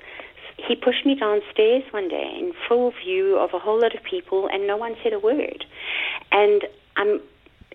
He 0.57 0.75
pushed 0.75 1.05
me 1.05 1.15
downstairs 1.15 1.85
one 1.91 2.09
day 2.09 2.33
in 2.39 2.53
full 2.67 2.93
view 3.05 3.37
of 3.39 3.51
a 3.53 3.59
whole 3.59 3.81
lot 3.81 3.95
of 3.95 4.03
people, 4.03 4.49
and 4.51 4.67
no 4.67 4.77
one 4.77 4.97
said 5.03 5.13
a 5.13 5.19
word. 5.19 5.65
And 6.33 6.63
I'm 6.97 7.21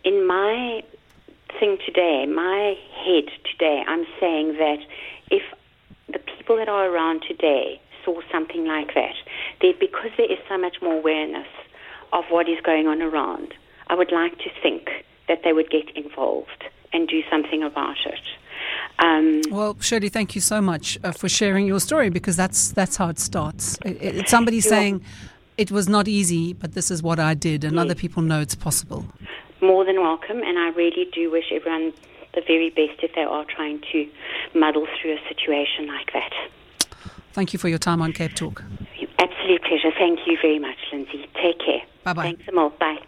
in 0.03 0.25
my 0.25 0.81
thing 1.60 1.77
today, 1.86 2.25
my 2.25 2.75
head 3.05 3.25
today, 3.51 3.83
I'm 3.88 4.05
saying 4.19 4.53
that 4.57 4.79
if 5.29 5.43
the 6.07 6.19
people 6.19 6.57
that 6.57 6.69
are 6.69 6.89
around 6.89 7.24
today 7.27 7.79
saw 8.03 8.21
something 8.31 8.65
like 8.65 8.93
that, 8.95 9.13
they, 9.62 9.74
because 9.79 10.12
there 10.17 10.31
is 10.31 10.39
so 10.50 10.57
much 10.57 10.77
more 10.81 10.95
awareness 10.95 11.48
of 12.13 12.25
what 12.29 12.50
is 12.50 12.60
going 12.63 12.88
on 12.88 13.01
around, 13.01 13.53
I 13.91 13.95
would 13.95 14.12
like 14.13 14.38
to 14.39 14.50
think 14.63 14.89
that 15.27 15.41
they 15.43 15.51
would 15.51 15.69
get 15.69 15.89
involved 15.98 16.63
and 16.93 17.07
do 17.10 17.21
something 17.29 17.62
about 17.62 17.98
it. 18.05 18.21
Um, 19.00 19.41
well, 19.51 19.75
Shirley, 19.81 20.07
thank 20.07 20.33
you 20.33 20.39
so 20.39 20.62
much 20.62 20.98
uh, 21.03 21.12
for 21.12 21.27
sharing 21.27 21.65
your 21.67 21.81
story 21.81 22.10
because 22.10 22.38
that's 22.38 22.71
that's 22.71 22.95
how 22.95 23.10
it 23.10 23.19
starts. 23.19 23.77
It, 23.83 24.01
it, 24.01 24.15
it's 24.15 24.31
somebody 24.31 24.62
saying 24.62 25.03
it 25.57 25.71
was 25.71 25.89
not 25.89 26.07
easy, 26.07 26.53
but 26.53 26.74
this 26.74 26.89
is 26.89 27.03
what 27.03 27.19
I 27.19 27.33
did, 27.33 27.65
and 27.65 27.75
yes. 27.75 27.81
other 27.81 27.95
people 27.95 28.24
know 28.24 28.39
it's 28.39 28.55
possible. 28.55 29.05
More 29.60 29.83
than 29.83 30.00
welcome, 30.00 30.41
and 30.41 30.57
I 30.57 30.69
really 30.69 31.10
do 31.13 31.29
wish 31.29 31.51
everyone 31.51 31.91
the 32.33 32.41
very 32.48 32.69
best 32.69 33.03
if 33.03 33.13
they 33.13 33.24
are 33.24 33.45
trying 33.45 33.81
to 33.91 34.10
muddle 34.53 34.88
through 35.01 35.17
a 35.17 35.19
situation 35.27 35.88
like 35.88 36.13
that. 36.13 36.31
Thank 37.33 37.51
you 37.51 37.60
for 37.60 37.67
your 37.67 37.79
time 37.79 38.01
on 38.01 38.13
Cape 38.13 38.36
Talk. 38.36 38.63
Absolute 39.19 39.63
pleasure. 39.63 39.91
Thank 39.98 40.19
you 40.27 40.38
very 40.41 40.60
much, 40.60 40.77
Linzi. 40.93 41.27
Take 41.33 41.60
care. 41.60 41.81
Bye 42.05 42.13
bye. 42.13 42.24
Thanks 42.24 42.48
a 42.48 42.51
lot. 42.55 42.79
Bye. 42.79 43.00